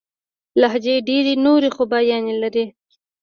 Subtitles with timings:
[0.61, 2.65] لهجې ډېري نوري خوباياني لري.